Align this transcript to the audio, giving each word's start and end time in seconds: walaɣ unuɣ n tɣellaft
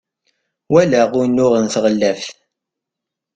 walaɣ 0.71 1.09
unuɣ 1.21 1.53
n 1.57 1.65
tɣellaft 1.73 2.35